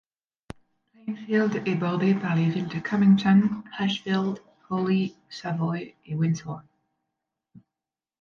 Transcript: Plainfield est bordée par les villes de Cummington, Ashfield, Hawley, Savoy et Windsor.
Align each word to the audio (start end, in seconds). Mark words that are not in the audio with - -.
Plainfield 0.93 1.61
est 1.67 1.75
bordée 1.75 2.15
par 2.15 2.35
les 2.35 2.49
villes 2.49 2.67
de 2.67 2.79
Cummington, 2.79 3.63
Ashfield, 3.77 4.41
Hawley, 4.71 5.13
Savoy 5.29 5.93
et 6.07 6.15
Windsor. 6.15 6.63